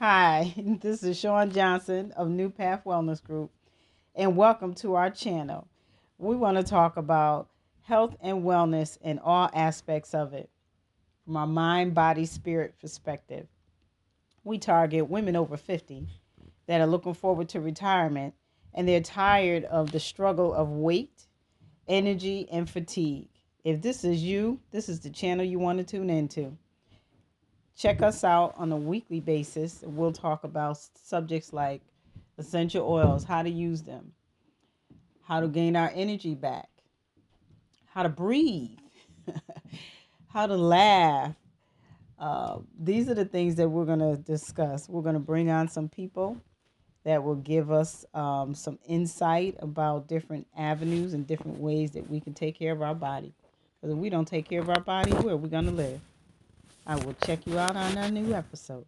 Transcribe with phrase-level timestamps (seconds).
[0.00, 3.50] Hi, this is Sean Johnson of New Path Wellness Group,
[4.14, 5.68] and welcome to our channel.
[6.16, 7.50] We want to talk about
[7.82, 10.48] health and wellness in all aspects of it
[11.26, 13.48] from our mind, body, spirit perspective.
[14.44, 16.06] We target women over 50
[16.68, 18.32] that are looking forward to retirement
[18.74, 21.26] and they're tired of the struggle of weight,
[21.88, 23.28] energy, and fatigue.
[23.64, 26.56] If this is you, this is the channel you want to tune into.
[27.76, 29.82] Check us out on a weekly basis.
[29.84, 31.82] We'll talk about subjects like
[32.38, 34.12] essential oils, how to use them,
[35.22, 36.68] how to gain our energy back,
[37.86, 38.78] how to breathe,
[40.28, 41.34] how to laugh.
[42.18, 44.88] Uh, these are the things that we're going to discuss.
[44.88, 46.40] We're going to bring on some people
[47.04, 52.20] that will give us um, some insight about different avenues and different ways that we
[52.20, 53.32] can take care of our body.
[53.80, 56.00] Because if we don't take care of our body, where are we going to live?
[56.86, 58.86] I will check you out on our new episode.